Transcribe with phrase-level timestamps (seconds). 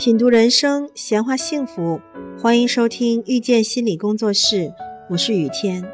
[0.00, 2.00] 品读人生，闲话幸福，
[2.40, 4.72] 欢迎收听遇见心理工作室，
[5.10, 5.84] 我是雨天。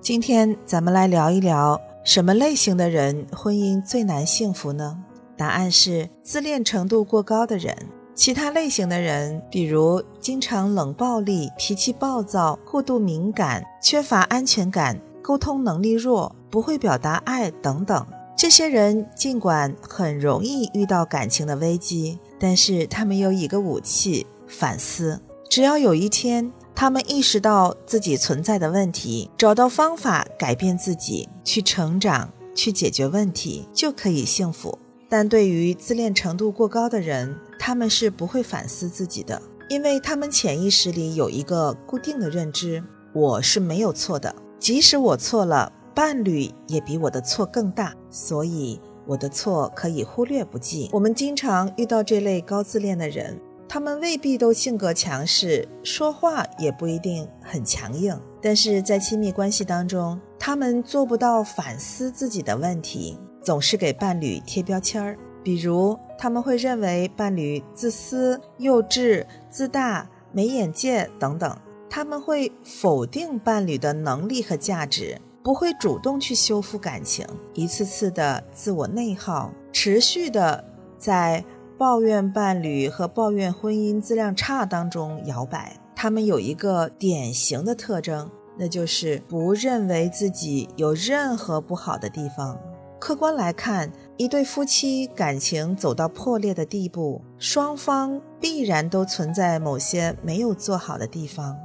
[0.00, 4.98] 今天咱们来聊一聊，什么类型的人婚姻最难幸福呢？
[5.36, 7.72] 答案是自恋程度过高的人。
[8.16, 18.04] 其他类型的人，比如经常冷暴力、脾气暴躁、过度敏感、缺乏安全感、沟通能力弱、不会表达爱等等。
[18.42, 25.22] 这些人尽管很容易遇到感情的危机，但是他们有一个武器——反思。
[25.48, 34.76] 只要有一天他们意识到自己存在的问题，找到方法改变自己，去成长，去解决问题，就可以幸福。
[35.08, 42.82] 但对于自恋程度过高的人，他们是不会反思自己的，因为他们潜意识里有一个固定的认知：
[43.14, 45.72] 我是没有错的，即使我错了。
[45.94, 50.88] 伴侣也比我的错更大，所以我的错可以忽略不计。
[50.92, 65.18] 我们经常遇到这类高自恋的人，他们未必都性格强势，说话也不一定很强硬，但是在亲密关系当中，他们做不到反思自己的问题，总是给伴侣贴标签儿。
[65.44, 71.58] 比如，他们会认为伴侣自私、幼稚、自大、没眼界等等，
[71.90, 75.20] 他们会否定伴侣的能力和价值。
[75.42, 80.64] 不会主动去修复感情，一次次的自我内耗，持续的
[80.98, 81.44] 在
[81.76, 85.76] 抱怨伴侣和抱怨婚姻质量差当中摇摆。
[85.96, 92.60] 他们有一个典型的特征，那就是不认为自己有任何不好的地方。
[93.00, 101.56] 客观来看，一对夫妻感情走到破裂的地步，双方必然都存在某些没有做好的地方。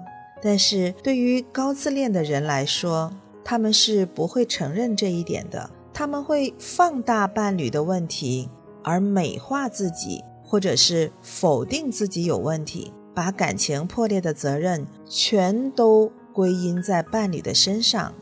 [0.42, 3.12] 但是对于高自恋的人来说，
[3.50, 8.50] 他们是不会承认这一点的，他们会放大伴侣的问题，
[8.84, 18.14] 而美化自己，或者是否定自己有问题，把感情破裂的责任全都归因在伴侣的身上。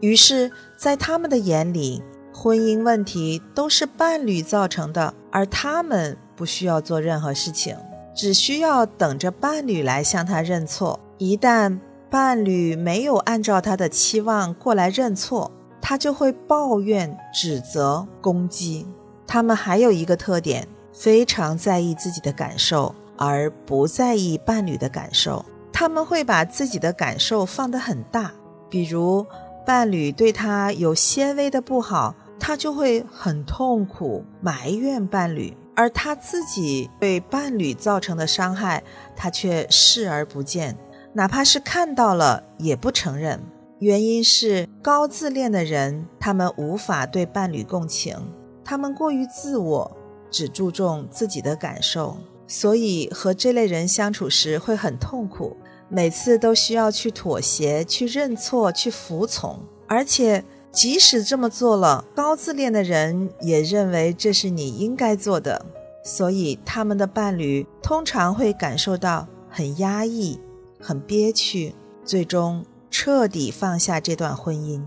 [0.00, 7.74] 于是，在他们的眼里，婚姻问题都是伴侣造成的，而他们不需要做任何事情，
[8.14, 11.00] 只需要等着伴侣来向他认错。
[11.16, 11.80] 一旦
[12.14, 18.86] 伴侣没有按照他的期望过来认错，他就会抱怨、指责、攻击。
[19.26, 25.44] 他们还有一个特点，非常在意自己的感受，而不在意伴侣的感受。
[25.72, 28.30] 他们会把自己的感受放得很大，
[28.70, 29.26] 比如
[29.66, 38.84] 伴侣对他有些微的不好，他就会很痛苦，埋怨伴侣；而他自己对伴侣造成的伤害，
[39.16, 40.78] 他却视而不见。
[41.16, 43.40] 哪怕是看到了，也不承认。
[43.78, 48.16] 原因是高自恋的人，他们无法对伴侣共情，
[48.64, 49.96] 他们过于自我，
[50.28, 52.16] 只注重自己的感受，
[52.48, 55.56] 所以和这类人相处时会很痛苦。
[55.88, 60.42] 每次都需要去妥协、去认错、去服从，而且
[60.72, 65.64] 即使这么做了，高自恋的人也认为这是你应该做的，
[66.02, 70.40] 所以他们的伴侣通常会感受到很压抑。
[70.84, 71.74] 很憋屈，
[72.04, 74.82] 最终彻底放下这段婚姻。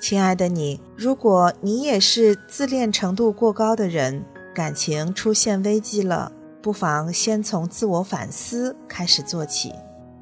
[0.00, 6.30] 亲爱的你，如果你也是自恋程度过高的人，感情出现危机了，
[6.62, 9.72] 不妨先从自我反思开始做起，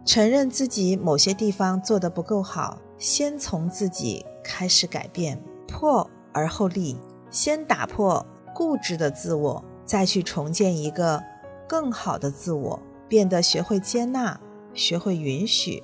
[0.06, 5.38] 承认自己某些地方做得不够好，先从自己开始改变，
[5.68, 6.96] 破而后立，
[7.30, 11.22] 先打破固执的自我，再去重建一个
[11.68, 14.40] 更好的自我，变得学会接纳。
[14.74, 15.82] 学会允许，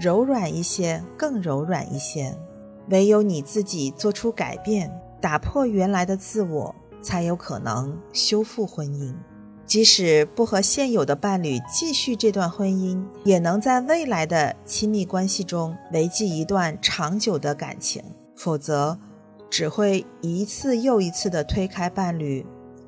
[0.00, 2.36] 柔软一些，更柔软一些。
[2.90, 4.90] 唯有你自己做出改变，
[5.20, 9.14] 打破原来的自我，才有可能修复婚姻。
[9.66, 18.02] 即使不和现有的伴侣继续这段婚姻，也能在未来的亲密关系中维系一段长久的感情。
[18.34, 18.98] 否则，
[19.50, 22.46] 只会一次又一次地推开伴侣，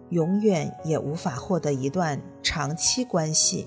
[0.09, 3.66] 永远也无法获得一段长期关系。